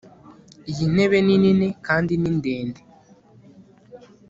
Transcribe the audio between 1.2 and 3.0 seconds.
ni nini kandi ni ndende